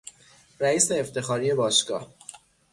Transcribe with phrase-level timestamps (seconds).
[0.59, 2.09] رئیس افتخاری باشگاه